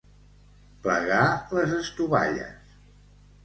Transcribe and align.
Plegar 0.87 1.21
les 1.59 1.77
estovalles. 1.83 2.77